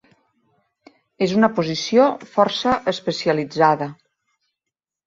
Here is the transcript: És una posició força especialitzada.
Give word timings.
És 1.25 1.35
una 1.41 1.51
posició 1.59 2.09
força 2.33 2.75
especialitzada. 2.97 3.93